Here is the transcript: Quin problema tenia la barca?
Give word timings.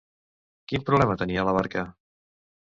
Quin 0.71 0.85
problema 0.87 1.17
tenia 1.21 1.45
la 1.49 1.55
barca? 1.59 1.85